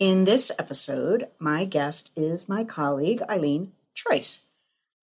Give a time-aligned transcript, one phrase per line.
[0.00, 4.40] In this episode, my guest is my colleague, Eileen Troise.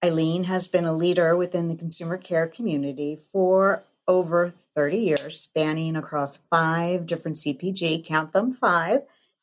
[0.04, 5.95] Eileen has been a leader within the consumer care community for over 30 years, spanning
[5.95, 9.02] across five different CPG, count them five,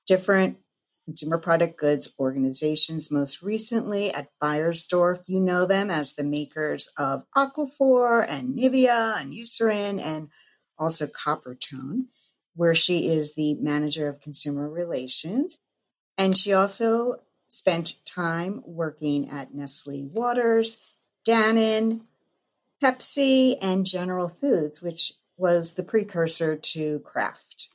[0.09, 0.57] different
[1.05, 3.13] consumer product goods organizations.
[3.13, 9.33] Most recently at Beiersdorf, you know them as the makers of Aquaphor and Nivea and
[9.33, 10.31] Eucerin and
[10.77, 12.07] also Coppertone
[12.55, 15.59] where she is the manager of consumer relations.
[16.17, 20.81] And she also spent time working at Nestle Waters,
[21.27, 22.03] Dannon,
[22.83, 27.69] Pepsi, and General Foods, which was the precursor to Kraft.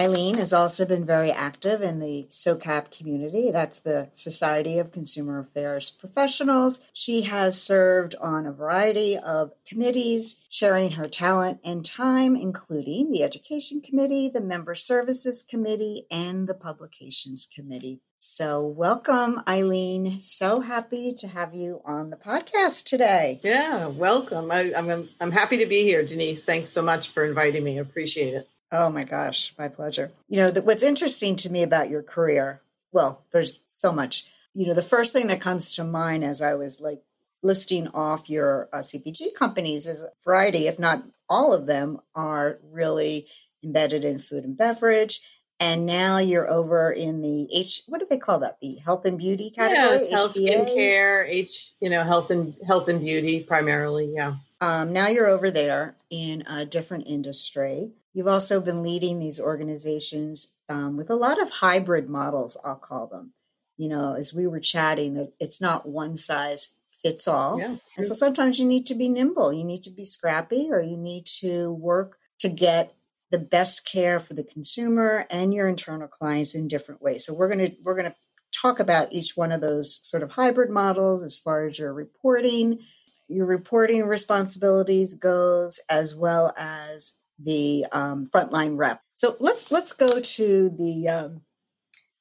[0.00, 3.50] Eileen has also been very active in the SOCAP community.
[3.50, 6.80] That's the Society of Consumer Affairs Professionals.
[6.92, 13.24] She has served on a variety of committees, sharing her talent and time, including the
[13.24, 18.00] Education Committee, the Member Services Committee, and the Publications Committee.
[18.20, 20.20] So, welcome, Eileen.
[20.20, 23.40] So happy to have you on the podcast today.
[23.42, 24.52] Yeah, welcome.
[24.52, 26.44] I, am I'm, I'm happy to be here, Denise.
[26.44, 27.78] Thanks so much for inviting me.
[27.78, 28.48] Appreciate it.
[28.70, 30.12] Oh my gosh, my pleasure.
[30.28, 32.60] You know, the, what's interesting to me about your career,
[32.92, 34.26] well, there's so much.
[34.54, 37.02] You know, the first thing that comes to mind as I was like
[37.42, 42.58] listing off your uh, CPG companies is a variety, if not all of them, are
[42.70, 43.26] really
[43.64, 45.20] embedded in food and beverage.
[45.60, 47.82] And now you're over in the H.
[47.88, 48.58] What do they call that?
[48.60, 50.08] The health and beauty category.
[50.08, 51.72] Yeah, health, skincare, H.
[51.80, 54.12] You know, health and health and beauty primarily.
[54.14, 54.36] Yeah.
[54.60, 57.90] Um, now you're over there in a different industry.
[58.18, 63.06] You've also been leading these organizations um, with a lot of hybrid models, I'll call
[63.06, 63.32] them.
[63.76, 67.60] You know, as we were chatting, it's not one size fits all.
[67.60, 67.76] Yeah.
[67.96, 70.96] And so sometimes you need to be nimble, you need to be scrappy, or you
[70.96, 72.96] need to work to get
[73.30, 77.24] the best care for the consumer and your internal clients in different ways.
[77.24, 78.16] So we're going to we're going to
[78.50, 82.80] talk about each one of those sort of hybrid models as far as your reporting,
[83.28, 89.02] your reporting responsibilities goes, as well as the um, frontline rep.
[89.14, 91.40] So let's let's go to the, um,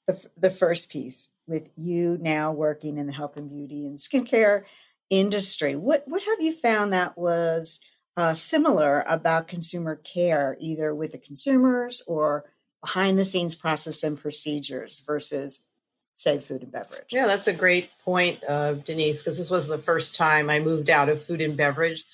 [0.08, 4.64] the the first piece with you now working in the health and beauty and skincare
[5.10, 5.76] industry.
[5.76, 7.80] What what have you found that was
[8.16, 12.46] uh, similar about consumer care, either with the consumers or
[12.82, 15.68] behind the scenes process and procedures versus
[16.16, 17.12] say food and beverage?
[17.12, 20.90] Yeah, that's a great point, uh, Denise, because this was the first time I moved
[20.90, 22.06] out of food and beverage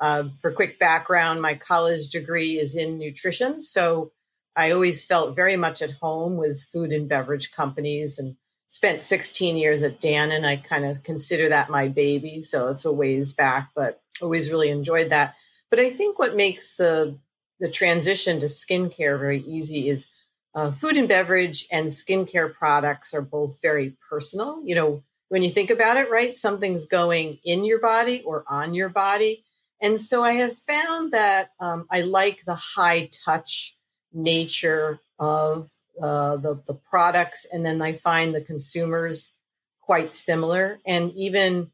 [0.00, 3.60] uh, for quick background, my college degree is in nutrition.
[3.60, 4.12] So
[4.56, 8.36] I always felt very much at home with food and beverage companies and
[8.68, 10.44] spent 16 years at Dannon.
[10.44, 12.42] I kind of consider that my baby.
[12.42, 15.34] So it's a ways back, but always really enjoyed that.
[15.70, 17.18] But I think what makes the
[17.60, 20.08] the transition to skincare very easy is
[20.54, 24.62] uh, food and beverage and skincare products are both very personal.
[24.64, 26.34] You know, when you think about it, right?
[26.34, 29.44] Something's going in your body or on your body.
[29.80, 33.76] And so I have found that um, I like the high touch
[34.12, 35.70] nature of
[36.00, 37.46] uh, the, the products.
[37.50, 39.32] And then I find the consumers
[39.80, 40.80] quite similar.
[40.86, 41.70] And even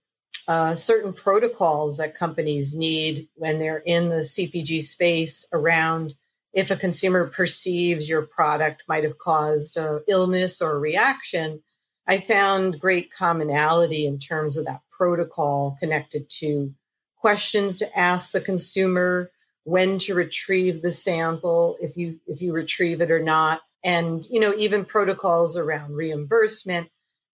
[0.48, 6.14] uh, certain protocols that companies need when they're in the CPG space around
[6.52, 9.76] if a consumer perceives your product might have caused
[10.08, 11.62] illness or reaction.
[12.06, 16.72] I found great commonality in terms of that protocol connected to
[17.16, 19.30] questions to ask the consumer
[19.64, 23.62] when to retrieve the sample if you if you retrieve it or not.
[23.82, 26.88] And you know even protocols around reimbursement.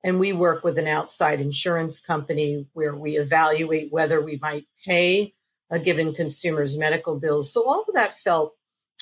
[0.04, 5.34] And we work with an outside insurance company where we evaluate whether we might pay
[5.70, 7.52] a given consumer's medical bills.
[7.52, 8.55] So all of that felt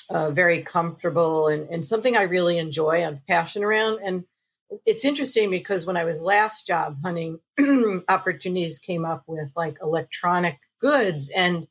[0.09, 3.03] uh, very comfortable and, and something i really enjoy.
[3.03, 3.99] I'm passionate around.
[4.03, 4.25] And
[4.85, 7.39] it's interesting because when I was last job hunting,
[8.09, 11.67] opportunities came up with like electronic goods, and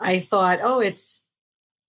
[0.00, 1.22] I thought, oh, it's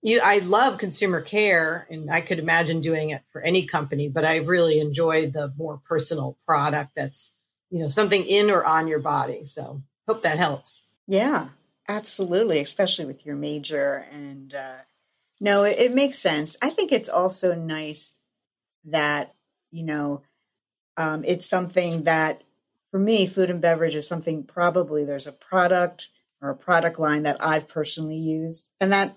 [0.01, 0.19] you.
[0.23, 4.37] I love consumer care, and I could imagine doing it for any company, but I
[4.37, 7.33] really enjoyed the more personal product that's
[7.69, 9.45] you know something in or on your body.
[9.45, 10.83] So hope that helps.
[11.07, 11.49] Yeah,
[11.87, 14.53] absolutely, especially with your major and.
[14.53, 14.77] Uh,
[15.39, 16.57] no, it, it makes sense.
[16.63, 18.15] I think it's also nice
[18.85, 19.35] that
[19.71, 20.21] you know
[20.97, 22.41] um, it's something that
[22.89, 26.09] for me, food and beverage is something probably there's a product
[26.41, 28.71] or a product line that I've personally used.
[28.79, 29.15] And that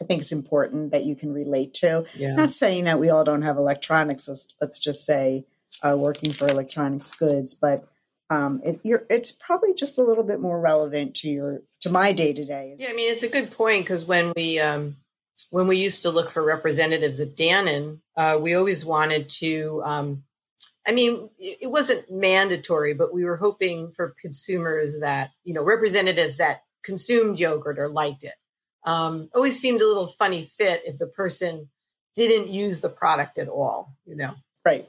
[0.00, 2.04] I think is important that you can relate to.
[2.14, 2.34] Yeah.
[2.34, 5.46] Not saying that we all don't have electronics, let's, let's just say
[5.82, 7.88] uh, working for electronics goods, but
[8.30, 12.32] um, it, it's probably just a little bit more relevant to your to my day
[12.32, 12.74] to day.
[12.78, 14.96] Yeah, I mean it's a good point because when we um,
[15.50, 19.82] when we used to look for representatives at Dannon, uh, we always wanted to.
[19.84, 20.24] Um,
[20.86, 26.38] I mean, it wasn't mandatory, but we were hoping for consumers that you know representatives
[26.38, 28.34] that consumed yogurt or liked it.
[28.84, 31.70] Um, always seemed a little funny fit if the person
[32.14, 33.96] didn't use the product at all.
[34.06, 34.34] You know,
[34.64, 34.86] right?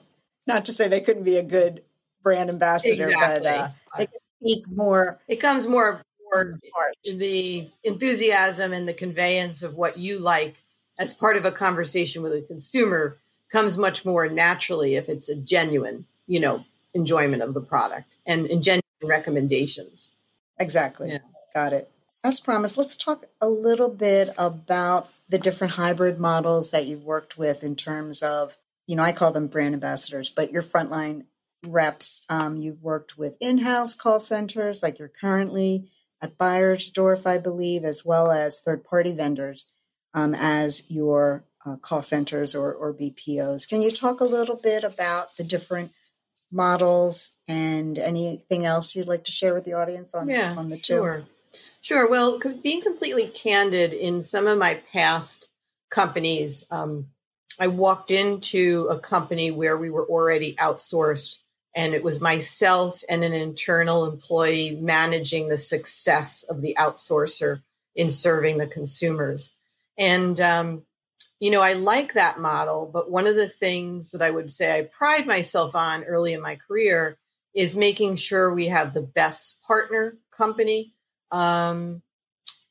[0.47, 1.83] Not to say they couldn't be a good
[2.21, 3.43] brand ambassador, exactly.
[3.45, 4.07] but uh, they
[4.41, 5.19] speak more.
[5.27, 6.57] It comes more more
[7.15, 10.61] the enthusiasm and the conveyance of what you like
[10.97, 13.19] as part of a conversation with a consumer
[13.55, 18.47] comes much more naturally if it's a genuine, you know, enjoyment of the product and,
[18.47, 20.11] and genuine recommendations.
[20.59, 21.11] Exactly.
[21.11, 21.19] Yeah.
[21.53, 21.89] Got it.
[22.21, 27.37] As promised, let's talk a little bit about the different hybrid models that you've worked
[27.37, 28.57] with in terms of,
[28.87, 31.23] you know, I call them brand ambassadors, but your frontline
[31.65, 32.25] reps.
[32.29, 35.85] Um, you've worked with in house call centers like you're currently
[36.21, 39.71] at Beiersdorf, I believe, as well as third party vendors
[40.13, 43.67] um, as your uh, call centers or, or BPOs.
[43.67, 45.91] Can you talk a little bit about the different
[46.51, 50.77] models and anything else you'd like to share with the audience on, yeah, on the
[50.77, 50.93] two?
[50.93, 51.23] Sure.
[51.81, 52.09] Sure.
[52.09, 55.49] Well, being completely candid, in some of my past
[55.91, 57.07] companies, um,
[57.59, 61.37] I walked into a company where we were already outsourced
[61.75, 67.61] and it was myself and an internal employee managing the success of the outsourcer
[67.95, 69.51] in serving the consumers.
[69.97, 70.83] And, um,
[71.45, 74.75] you know, I like that model, but one of the things that I would say
[74.75, 77.19] I pride myself on early in my career
[77.53, 80.95] is making sure we have the best partner company.
[81.29, 82.01] Um,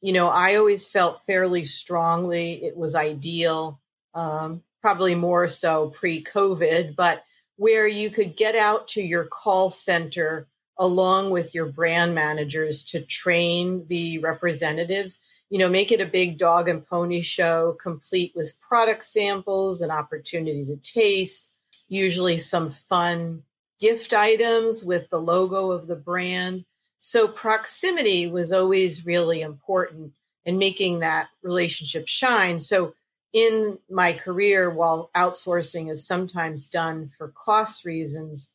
[0.00, 3.80] you know, I always felt fairly strongly it was ideal,
[4.12, 7.22] um, probably more so pre COVID, but
[7.54, 13.02] where you could get out to your call center along with your brand managers to
[13.02, 15.20] train the representatives
[15.54, 19.90] you know make it a big dog and pony show complete with product samples an
[19.90, 21.52] opportunity to taste
[21.86, 23.44] usually some fun
[23.78, 26.64] gift items with the logo of the brand
[26.98, 30.12] so proximity was always really important
[30.44, 32.92] in making that relationship shine so
[33.34, 38.48] in my career, while outsourcing is sometimes done for cost reasons,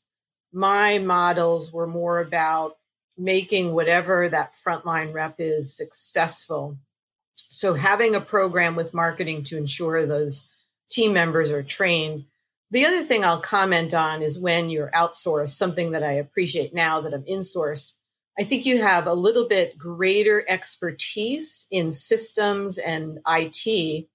[0.53, 2.77] my models were more about
[3.17, 6.77] making whatever that frontline rep is successful.
[7.49, 10.47] So, having a program with marketing to ensure those
[10.89, 12.25] team members are trained.
[12.71, 17.01] The other thing I'll comment on is when you're outsourced, something that I appreciate now
[17.01, 17.93] that I'm insourced.
[18.39, 24.07] I think you have a little bit greater expertise in systems and IT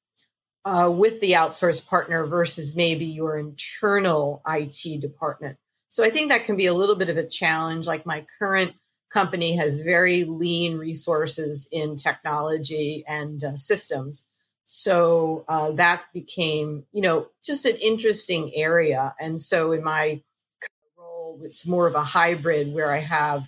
[0.65, 5.59] uh, with the outsourced partner versus maybe your internal IT department.
[5.91, 7.87] So I think that can be a little bit of a challenge.
[7.87, 8.73] Like my current
[9.15, 14.25] company has very lean resources in technology and uh, systems.
[14.67, 19.15] So uh, that became, you know, just an interesting area.
[19.21, 20.21] And so in my
[20.99, 23.45] role, it's more of a hybrid where I have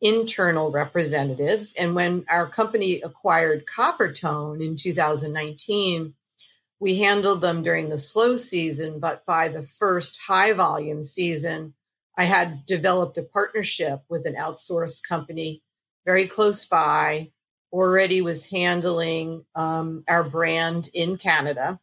[0.00, 1.74] internal representatives.
[1.74, 6.14] And when our company acquired Coppertone in 2019,
[6.78, 11.74] we handled them during the slow season, but by the first high volume season,
[12.20, 15.62] I had developed a partnership with an outsourced company
[16.04, 17.30] very close by,
[17.72, 21.80] already was handling um, our brand in Canada.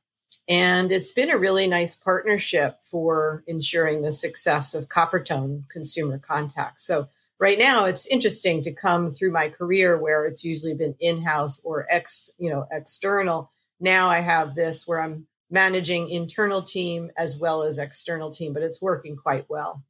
[0.48, 6.84] And it's been a really nice partnership for ensuring the success of Coppertone consumer contact.
[6.84, 7.08] So
[7.40, 11.88] right now it's interesting to come through my career where it's usually been in-house or
[11.90, 17.64] ex, you know, external now I have this where I'm managing internal team as well
[17.64, 19.84] as external team, but it's working quite well.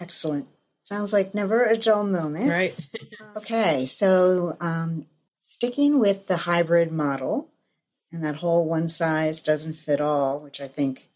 [0.00, 0.48] Excellent.
[0.82, 2.50] Sounds like never a dull moment.
[2.50, 2.74] Right.
[3.36, 3.84] okay.
[3.86, 5.06] So, um,
[5.40, 7.50] sticking with the hybrid model
[8.12, 11.08] and that whole one size doesn't fit all, which I think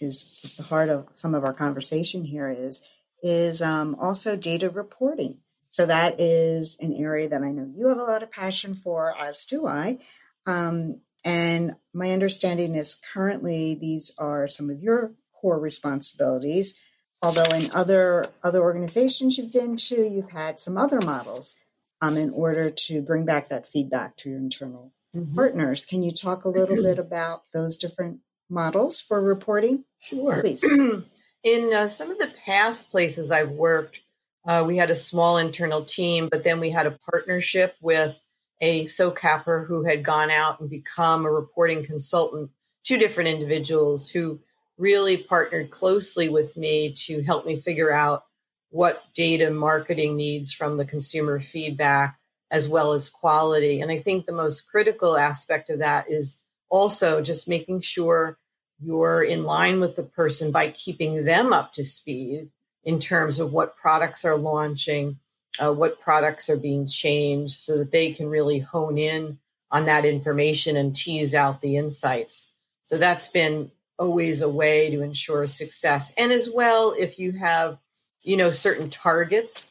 [0.00, 2.82] is, is the heart of some of our conversation here is,
[3.22, 5.38] is um, also data reporting.
[5.70, 9.14] So that is an area that I know you have a lot of passion for,
[9.18, 9.98] as do I.
[10.46, 16.74] Um, and my understanding is currently these are some of your core responsibilities.
[17.22, 21.56] Although in other other organizations you've been to, you've had some other models
[22.00, 25.34] um, in order to bring back that feedback to your internal mm-hmm.
[25.34, 25.86] partners.
[25.86, 29.84] Can you talk a little bit about those different models for reporting?
[30.00, 30.40] Sure.
[30.40, 30.64] Please.
[31.44, 34.00] in uh, some of the past places I've worked,
[34.46, 38.18] uh, we had a small internal team, but then we had a partnership with
[38.60, 42.50] a SOCAPper who had gone out and become a reporting consultant,
[42.84, 44.40] two different individuals who
[44.82, 48.24] really partnered closely with me to help me figure out
[48.70, 52.18] what data marketing needs from the consumer feedback
[52.50, 53.80] as well as quality.
[53.80, 58.38] And I think the most critical aspect of that is also just making sure
[58.80, 62.50] you're in line with the person by keeping them up to speed
[62.82, 65.20] in terms of what products are launching,
[65.62, 69.38] uh, what products are being changed, so that they can really hone in
[69.70, 72.48] on that information and tease out the insights.
[72.84, 76.12] So that's been always a way to ensure success.
[76.16, 77.78] And as well, if you have,
[78.22, 79.70] you know, certain targets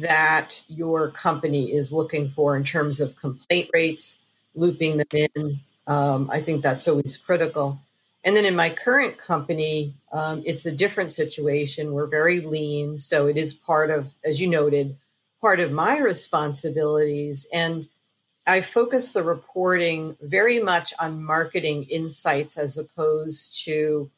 [0.00, 4.18] that your company is looking for in terms of complaint rates,
[4.54, 7.80] looping them in, um, I think that's always critical.
[8.22, 11.92] And then in my current company, um, it's a different situation.
[11.92, 12.98] We're very lean.
[12.98, 14.96] So it is part of, as you noted,
[15.40, 17.46] part of my responsibilities.
[17.52, 17.88] And
[18.46, 24.10] I focus the reporting very much on marketing insights as opposed to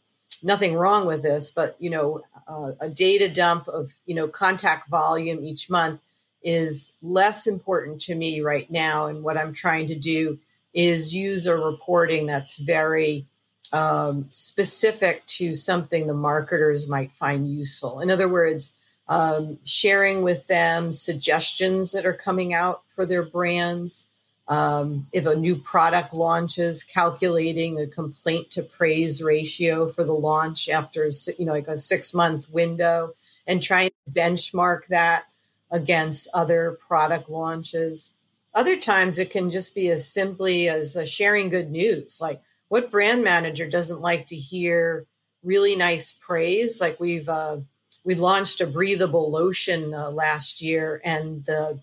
[0.42, 4.88] nothing wrong with this, but you know, uh, a data dump of you know contact
[4.88, 6.00] volume each month
[6.42, 9.06] is less important to me right now.
[9.06, 10.38] And what I'm trying to do
[10.74, 13.26] is use a reporting that's very
[13.72, 18.00] um, specific to something the marketers might find useful.
[18.00, 18.72] In other words,
[19.08, 24.08] um, sharing with them suggestions that are coming out for their brands.
[24.48, 30.68] Um, if a new product launches, calculating a complaint to praise ratio for the launch
[30.68, 33.14] after you know like a six month window,
[33.46, 35.24] and trying to benchmark that
[35.70, 38.14] against other product launches.
[38.54, 43.22] Other times it can just be as simply as sharing good news, like what brand
[43.22, 45.06] manager doesn't like to hear
[45.42, 46.80] really nice praise?
[46.80, 47.58] Like we've uh,
[48.02, 51.80] we launched a breathable lotion uh, last year, and the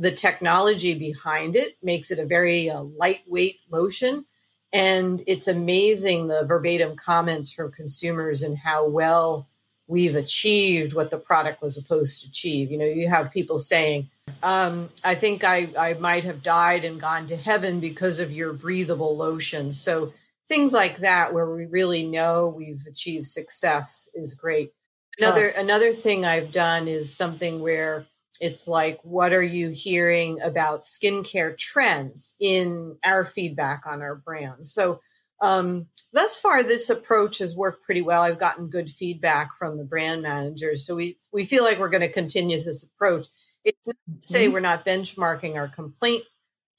[0.00, 4.24] the technology behind it makes it a very uh, lightweight lotion.
[4.72, 9.48] And it's amazing the verbatim comments from consumers and how well
[9.86, 12.70] we've achieved what the product was supposed to achieve.
[12.70, 14.08] You know, you have people saying,
[14.42, 18.54] um, I think I, I might have died and gone to heaven because of your
[18.54, 19.70] breathable lotion.
[19.70, 20.14] So
[20.48, 24.72] things like that, where we really know we've achieved success, is great.
[25.18, 25.60] Another oh.
[25.60, 28.06] another thing I've done is something where
[28.40, 34.72] it's like, what are you hearing about skincare trends in our feedback on our brands?
[34.72, 35.00] So
[35.42, 38.22] um, thus far, this approach has worked pretty well.
[38.22, 42.00] I've gotten good feedback from the brand managers, so we we feel like we're going
[42.02, 43.26] to continue this approach.
[43.64, 44.54] It's not to say mm-hmm.
[44.54, 46.24] we're not benchmarking our complaint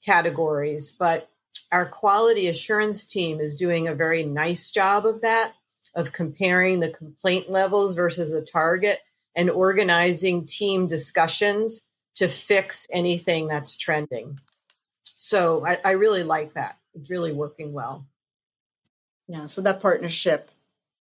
[0.04, 1.28] categories, but
[1.70, 5.54] our quality assurance team is doing a very nice job of that,
[5.94, 9.00] of comparing the complaint levels versus the target
[9.34, 11.82] and organizing team discussions
[12.16, 14.38] to fix anything that's trending.
[15.16, 16.78] So I, I really like that.
[16.94, 18.06] It's really working well.
[19.28, 19.46] Yeah.
[19.46, 20.50] So that partnership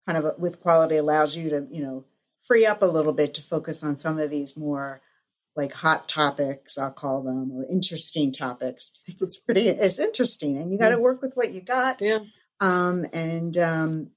[0.06, 2.04] kind of with quality allows you to, you know,
[2.40, 5.00] free up a little bit to focus on some of these more
[5.54, 8.92] like hot topics, I'll call them, or interesting topics.
[9.20, 12.00] It's pretty, it's interesting, and you got to work with what you got.
[12.00, 12.20] Yeah.
[12.60, 14.10] Um, and um,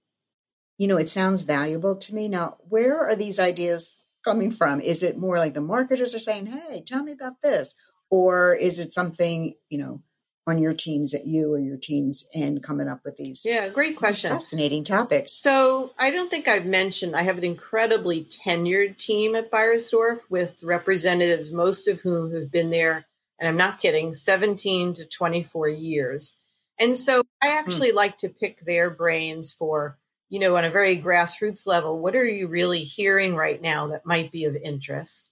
[0.78, 2.28] you know, it sounds valuable to me.
[2.28, 3.98] Now, where are these ideas
[4.30, 4.80] coming from?
[4.80, 7.76] Is it more like the marketers are saying, "Hey, tell me about this,"
[8.10, 10.02] or is it something you know
[10.48, 13.96] on your teams at you or your teams and coming up with these yeah great
[13.96, 19.36] question fascinating topics so i don't think i've mentioned i have an incredibly tenured team
[19.36, 23.06] at beiersdorf with representatives most of whom have been there
[23.40, 26.36] and i'm not kidding 17 to 24 years
[26.80, 27.58] and so i hmm.
[27.58, 29.99] actually like to pick their brains for
[30.30, 34.06] you know on a very grassroots level what are you really hearing right now that
[34.06, 35.30] might be of interest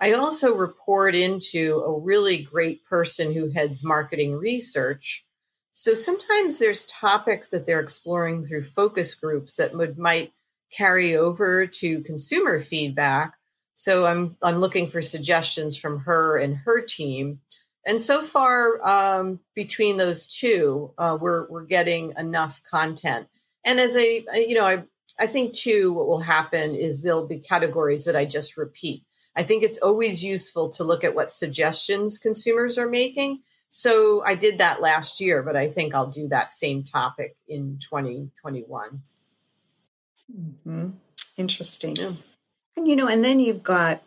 [0.00, 5.26] I also report into a really great person who heads marketing research.
[5.74, 10.32] So sometimes there's topics that they're exploring through focus groups that would might
[10.72, 13.34] carry over to consumer feedback.
[13.76, 17.40] So I'm I'm looking for suggestions from her and her team.
[17.86, 23.28] And so far, um, between those two, uh, we're we're getting enough content.
[23.64, 24.84] And as a you know, I
[25.18, 29.04] I think too, what will happen is there'll be categories that I just repeat.
[29.36, 33.40] I think it's always useful to look at what suggestions consumers are making.
[33.68, 37.78] So I did that last year, but I think I'll do that same topic in
[37.80, 39.02] 2021.
[40.36, 40.88] Mm-hmm.
[41.36, 41.96] Interesting.
[41.96, 42.12] Yeah.
[42.76, 44.02] And you know, and then you've got,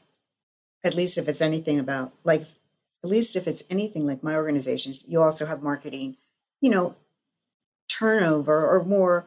[0.83, 2.41] at least if it's anything about like,
[3.03, 6.17] at least if it's anything like my organizations, you also have marketing,
[6.59, 6.95] you know,
[7.87, 9.25] turnover or more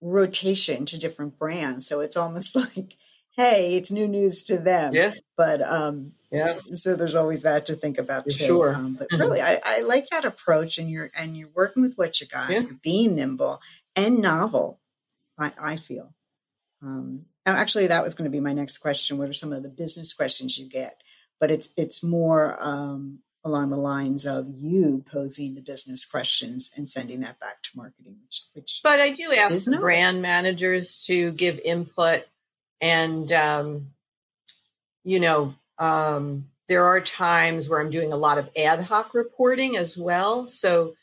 [0.00, 1.86] rotation to different brands.
[1.86, 2.96] So it's almost like
[3.38, 4.92] hey, it's new news to them.
[4.92, 5.14] Yeah.
[5.36, 6.58] But um, yeah.
[6.74, 8.46] So there's always that to think about too.
[8.46, 8.74] Sure.
[8.74, 9.22] Um, but mm-hmm.
[9.22, 12.50] really, I, I, like that approach, and you're and you're working with what you got.
[12.50, 12.60] Yeah.
[12.60, 13.60] You're being nimble
[13.96, 14.80] and novel.
[15.38, 16.14] I, I feel.
[16.82, 19.16] Um, actually, that was going to be my next question.
[19.16, 21.00] What are some of the business questions you get?
[21.40, 26.88] But it's it's more um, along the lines of you posing the business questions and
[26.88, 28.16] sending that back to marketing.
[28.24, 32.24] Which, which but I do ask brand managers to give input,
[32.80, 33.88] and um,
[35.04, 39.76] you know, um, there are times where I'm doing a lot of ad hoc reporting
[39.76, 40.46] as well.
[40.46, 40.94] So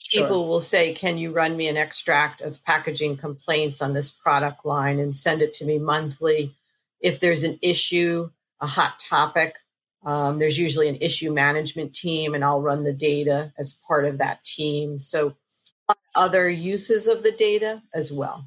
[0.00, 0.22] Sure.
[0.22, 4.64] people will say, Can you run me an extract of packaging complaints on this product
[4.64, 6.54] line and send it to me monthly?
[7.00, 8.30] If there's an issue,
[8.60, 9.56] a hot topic,
[10.04, 14.18] um, there's usually an issue management team, and I'll run the data as part of
[14.18, 14.98] that team.
[14.98, 15.34] So,
[16.14, 18.46] other uses of the data as well.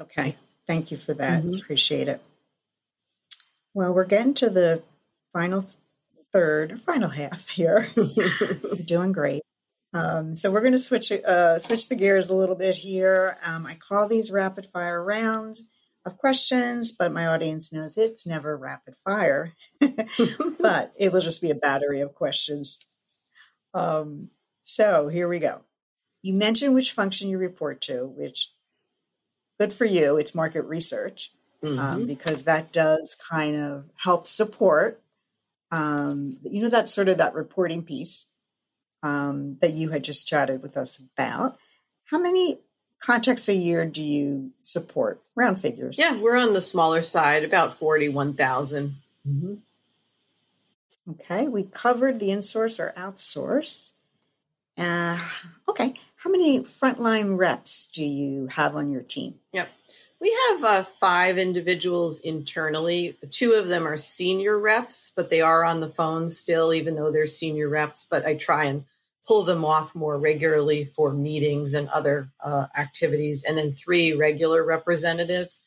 [0.00, 0.36] Okay.
[0.66, 1.42] Thank you for that.
[1.42, 1.54] Mm-hmm.
[1.54, 2.22] Appreciate it.
[3.74, 4.82] Well, we're getting to the
[5.32, 5.66] final
[6.32, 7.88] third, final half here.
[7.96, 9.42] You're doing great.
[9.94, 13.38] Um, so we're going to switch uh, switch the gears a little bit here.
[13.44, 15.68] Um, I call these rapid fire rounds
[16.08, 19.52] of questions, but my audience knows it's never rapid fire,
[20.58, 22.84] but it will just be a battery of questions.
[23.74, 24.30] Um,
[24.62, 25.60] so here we go.
[26.22, 28.50] You mentioned which function you report to, which
[29.60, 30.16] good for you.
[30.16, 31.30] It's market research
[31.62, 32.06] um, mm-hmm.
[32.06, 35.00] because that does kind of help support.
[35.70, 38.32] Um, you know that sort of that reporting piece
[39.02, 41.58] um, that you had just chatted with us about.
[42.06, 42.60] How many
[43.00, 45.20] contacts a year do you support?
[45.34, 45.98] Round figures.
[45.98, 48.96] Yeah, we're on the smaller side, about 41,000.
[49.26, 49.54] Mm-hmm.
[51.12, 53.92] Okay, we covered the insource or outsource.
[54.76, 55.18] Uh,
[55.68, 59.34] okay, how many frontline reps do you have on your team?
[59.52, 59.68] Yep.
[60.20, 63.16] We have uh, five individuals internally.
[63.30, 67.12] Two of them are senior reps, but they are on the phone still, even though
[67.12, 68.04] they're senior reps.
[68.08, 68.84] But I try and
[69.28, 73.44] pull them off more regularly for meetings and other uh, activities.
[73.44, 75.60] And then three regular representatives.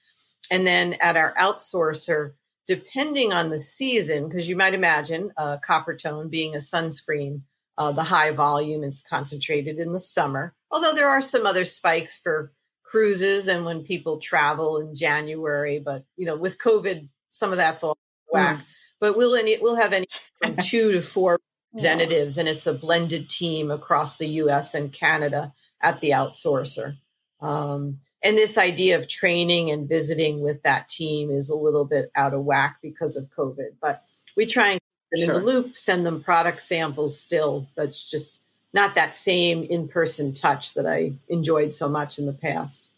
[0.50, 2.34] And then at our outsourcer,
[2.66, 7.42] depending on the season, because you might imagine uh, Coppertone being a sunscreen,
[7.78, 10.56] uh, the high volume is concentrated in the summer.
[10.72, 12.52] Although there are some other spikes for
[12.84, 15.80] cruises and when people travel in January.
[15.80, 17.98] But you know, with COVID, some of that's all
[18.32, 18.58] whack.
[18.58, 18.64] Mm.
[19.00, 20.08] But we'll any we'll have any
[20.42, 21.40] from two to four
[21.74, 24.74] representatives, and it's a blended team across the U.S.
[24.74, 26.98] and Canada at the outsourcer.
[27.40, 32.12] Um, and this idea of training and visiting with that team is a little bit
[32.16, 33.76] out of whack because of COVID.
[33.82, 34.04] But
[34.36, 35.36] we try and keep them sure.
[35.40, 37.68] in the loop, send them product samples still.
[37.76, 38.40] That's just
[38.74, 42.90] not that same in person touch that I enjoyed so much in the past.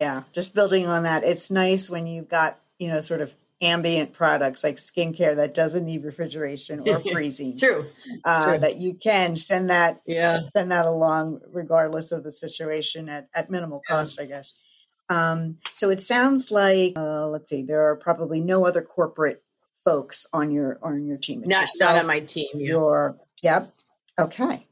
[0.00, 1.24] Yeah, just building on that.
[1.24, 5.84] It's nice when you've got, you know, sort of ambient products like skincare that doesn't
[5.84, 7.58] need refrigeration or freezing.
[7.58, 7.86] True.
[8.24, 8.58] Uh, True.
[8.58, 10.40] That you can send that yeah.
[10.54, 14.24] send that along regardless of the situation at, at minimal cost, yeah.
[14.24, 14.60] I guess.
[15.08, 19.42] Um, so it sounds like uh, let's see, there are probably no other corporate
[19.84, 21.40] folks on your on your team.
[21.40, 22.48] It's not, yourself, not on my team.
[22.54, 22.66] Yeah.
[22.66, 23.72] Your Yep.
[24.18, 24.66] Okay.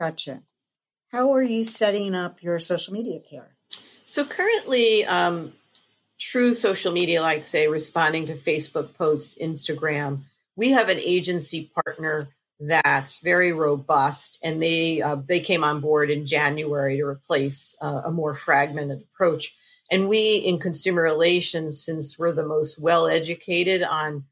[0.00, 0.42] Gotcha.
[1.12, 3.56] How are you setting up your social media care?
[4.06, 5.52] So currently, um,
[6.18, 10.22] true social media, like say responding to Facebook posts, Instagram,
[10.56, 12.28] we have an agency partner
[12.60, 18.02] that's very robust, and they uh, they came on board in January to replace uh,
[18.04, 19.54] a more fragmented approach.
[19.90, 24.24] And we in consumer relations, since we're the most well educated on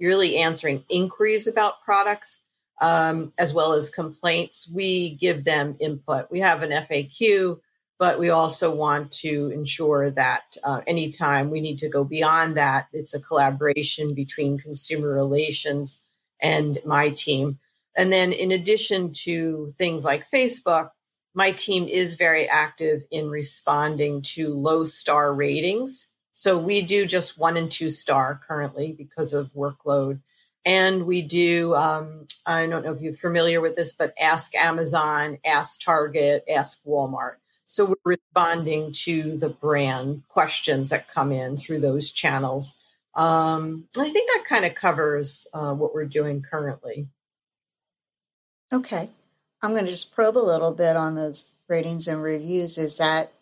[0.00, 2.40] really answering inquiries about products,
[2.80, 6.30] um, as well as complaints, we give them input.
[6.30, 7.58] We have an FAQ,
[7.98, 12.86] but we also want to ensure that uh, anytime we need to go beyond that,
[12.92, 16.00] it's a collaboration between consumer relations
[16.40, 17.58] and my team.
[17.96, 20.90] And then, in addition to things like Facebook,
[21.34, 26.06] my team is very active in responding to low star ratings.
[26.32, 30.20] So we do just one and two star currently because of workload.
[30.64, 35.38] And we do, um, I don't know if you're familiar with this, but Ask Amazon,
[35.44, 37.36] Ask Target, Ask Walmart.
[37.68, 42.74] So we're responding to the brand questions that come in through those channels.
[43.14, 47.08] Um, I think that kind of covers uh, what we're doing currently.
[48.72, 49.10] Okay.
[49.62, 52.78] I'm going to just probe a little bit on those ratings and reviews.
[52.78, 53.32] Is that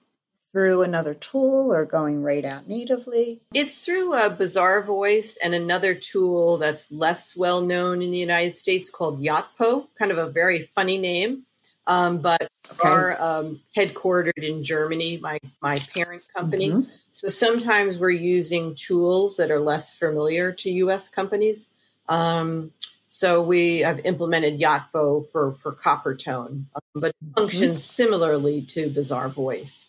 [0.50, 3.42] through another tool or going right out natively?
[3.54, 8.90] It's through a Bazaarvoice and another tool that's less well known in the United States
[8.90, 11.45] called Yotpo, kind of a very funny name.
[11.88, 12.88] Um, but okay.
[12.88, 16.70] are um, headquartered in Germany, my my parent company.
[16.70, 16.90] Mm-hmm.
[17.12, 21.08] So sometimes we're using tools that are less familiar to U.S.
[21.08, 21.68] companies.
[22.08, 22.72] Um,
[23.08, 27.34] so we have implemented Yotpo for for Coppertone, um, but mm-hmm.
[27.34, 28.02] functions mm-hmm.
[28.02, 29.84] similarly to Bizarre Bazaarvoice.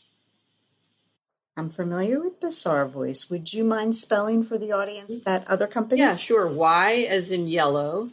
[1.57, 3.31] I'm familiar with Bizarre Bazaarvoice.
[3.31, 5.99] Would you mind spelling for the audience that other company?
[5.99, 6.47] Yeah, sure.
[6.47, 8.12] Y as in yellow,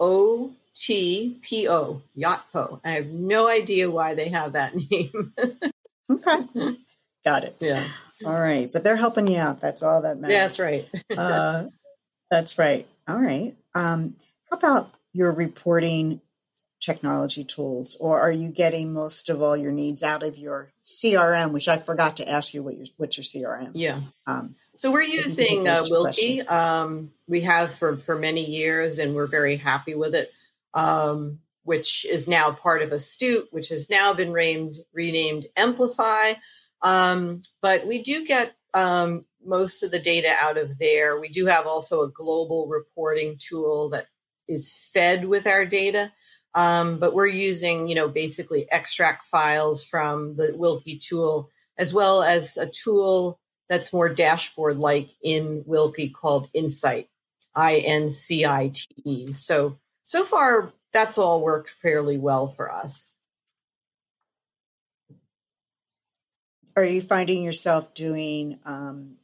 [0.00, 2.80] O T P O, Yotpo.
[2.84, 5.32] I have no idea why they have that name.
[6.10, 6.76] okay.
[7.24, 7.56] Got it.
[7.60, 7.86] Yeah.
[8.24, 8.70] All right.
[8.72, 9.60] But they're helping you out.
[9.60, 10.58] That's all that matters.
[10.58, 10.88] That's right.
[11.18, 11.64] uh,
[12.30, 12.86] that's right.
[13.08, 13.54] All right.
[13.74, 14.16] Um,
[14.50, 16.20] how about your reporting
[16.80, 21.52] technology tools, or are you getting most of all your needs out of your CRM?
[21.52, 23.72] Which I forgot to ask you what your what's your CRM?
[23.74, 24.00] Yeah.
[24.26, 26.50] Um, so we're so using uh, Wilke.
[26.50, 30.32] Um, we have for for many years, and we're very happy with it
[30.74, 36.36] um, which is now part of Astute, which has now been named, renamed Amplifai.
[36.82, 41.20] Um, but we do get um, most of the data out of there.
[41.20, 44.06] We do have also a global reporting tool that
[44.48, 46.12] is fed with our data.
[46.54, 52.22] Um, but we're using, you know, basically extract files from the Wilke tool, as well
[52.22, 57.08] as a tool that's more dashboard like in Wilke called Incite,
[57.54, 59.32] I N C I T E.
[59.32, 59.78] So
[60.10, 63.06] so far that's all worked fairly well for us.
[66.74, 69.18] Are you finding yourself doing um,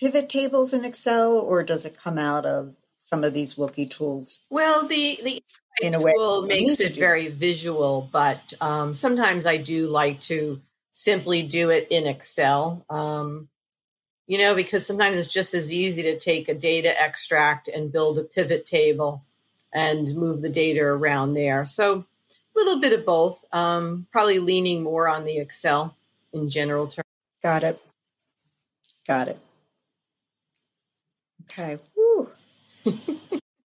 [0.00, 4.46] pivot tables in Excel, or does it come out of some of these Wilke tools?
[4.50, 5.44] Well, the the
[5.80, 10.60] in a way tool makes it very visual, but um, sometimes I do like to
[10.92, 12.84] simply do it in Excel.
[12.90, 13.48] Um,
[14.26, 18.18] you know, because sometimes it's just as easy to take a data extract and build
[18.18, 19.24] a pivot table
[19.72, 21.66] and move the data around there.
[21.66, 25.96] So a little bit of both, um, probably leaning more on the Excel
[26.32, 27.04] in general terms.
[27.42, 27.80] Got it.
[29.06, 29.38] Got it.
[31.44, 31.78] Okay.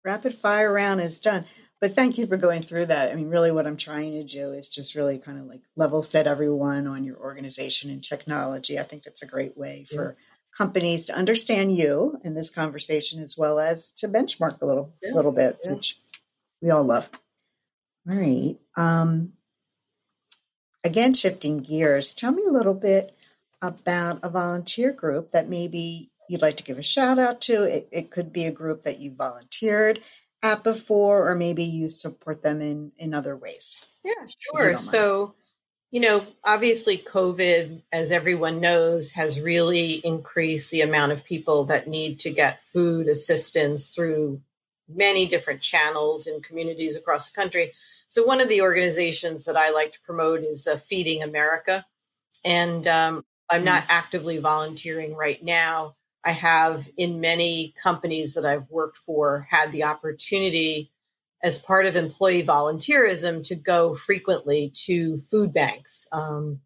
[0.04, 1.46] Rapid fire round is done.
[1.80, 3.12] But thank you for going through that.
[3.12, 6.02] I mean, really, what I'm trying to do is just really kind of like level
[6.02, 8.80] set everyone on your organization and technology.
[8.80, 10.18] I think that's a great way for
[10.58, 15.14] companies to understand you in this conversation as well as to benchmark a little yeah,
[15.14, 15.74] little bit, yeah.
[15.74, 15.98] which
[16.62, 17.10] we all love.
[18.10, 18.58] All right.
[18.76, 19.34] Um,
[20.84, 23.16] again, shifting gears, tell me a little bit
[23.62, 27.64] about a volunteer group that maybe you'd like to give a shout out to.
[27.64, 30.02] It, it could be a group that you volunteered
[30.44, 33.86] at before, or maybe you support them in in other ways.
[34.04, 34.78] Yeah, sure.
[34.78, 35.36] So
[35.92, 41.88] you know, obviously, COVID, as everyone knows, has really increased the amount of people that
[41.88, 44.42] need to get food assistance through
[44.90, 47.72] many different channels in communities across the country.
[48.10, 51.86] So, one of the organizations that I like to promote is uh, Feeding America.
[52.44, 53.88] And um, I'm not mm.
[53.90, 55.96] actively volunteering right now.
[56.24, 60.92] I have, in many companies that I've worked for, had the opportunity
[61.44, 66.08] as part of employee volunteerism to go frequently to food banks.
[66.12, 66.62] Um,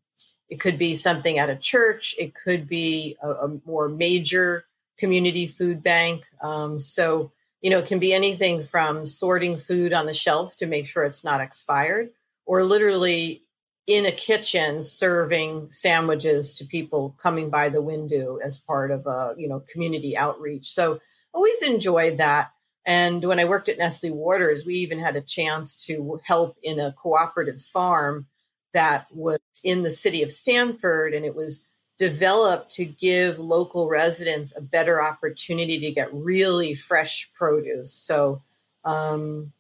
[0.50, 4.66] it could be something at a church, it could be a, a more major
[4.98, 6.26] community food bank.
[6.42, 7.32] Um, so,
[7.62, 11.04] you know, it can be anything from sorting food on the shelf to make sure
[11.04, 12.10] it's not expired,
[12.46, 13.44] or literally
[13.88, 19.34] in a kitchen serving sandwiches to people coming by the window as part of a
[19.38, 21.00] you know community outreach so
[21.34, 22.52] always enjoyed that
[22.86, 26.80] and when I worked at Nestle Waters, we even had a chance to help in
[26.80, 28.26] a cooperative farm
[28.74, 31.64] that was in the city of Stamford, and it was
[32.00, 37.94] developed to give local residents a better opportunity to get really fresh produce.
[37.94, 38.42] So
[38.84, 39.52] um,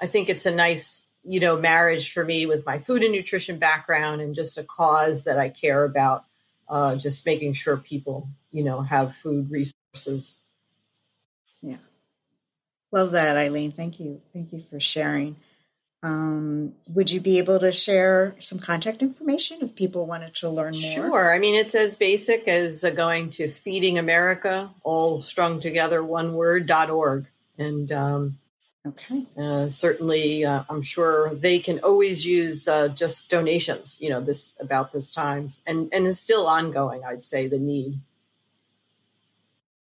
[0.00, 3.58] I think it's a nice, you know, marriage for me with my food and nutrition
[3.58, 6.24] background and just a cause that I care about.
[6.68, 10.36] Uh, just making sure people, you know, have food resources.
[11.60, 11.76] Yeah.
[12.92, 13.72] Love that, Eileen.
[13.72, 14.20] Thank you.
[14.34, 15.36] Thank you for sharing.
[16.02, 20.78] Um, would you be able to share some contact information if people wanted to learn
[20.78, 20.94] more?
[20.94, 21.32] Sure.
[21.32, 26.34] I mean, it's as basic as uh, going to Feeding America, all strung together, one
[26.34, 27.26] word, dot org.
[27.56, 28.38] And um,
[28.86, 29.26] okay.
[29.38, 34.54] Uh, certainly, uh, I'm sure they can always use uh, just donations, you know, this
[34.58, 35.60] about this times.
[35.66, 38.00] And, and it's still ongoing, I'd say, the need.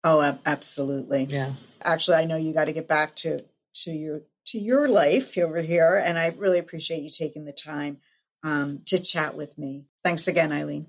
[0.05, 1.25] Oh, absolutely.
[1.25, 1.51] Yeah
[1.87, 3.39] actually, I know you got to get back to
[3.83, 7.97] to your to your life over here, and I really appreciate you taking the time
[8.43, 9.85] um, to chat with me.
[10.03, 10.87] Thanks again, Eileen.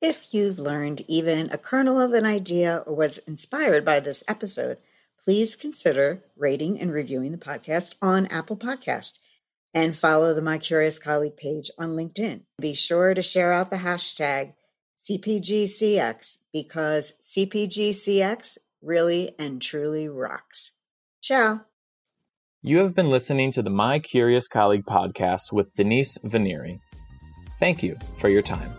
[0.00, 4.78] If you've learned even a kernel of an idea or was inspired by this episode,
[5.22, 9.18] please consider rating and reviewing the podcast on Apple Podcast
[9.72, 12.42] and follow the My Curious Colleague page on LinkedIn.
[12.60, 14.54] Be sure to share out the hashtag
[15.02, 20.72] CPGCX because CPGCX really and truly rocks.
[21.20, 21.62] Ciao.
[22.62, 26.78] You have been listening to the My Curious Colleague podcast with Denise Venneri.
[27.58, 28.72] Thank you for your time.